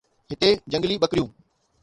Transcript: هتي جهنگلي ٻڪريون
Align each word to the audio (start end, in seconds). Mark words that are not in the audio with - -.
هتي 0.31 0.49
جهنگلي 0.71 0.95
ٻڪريون 1.05 1.29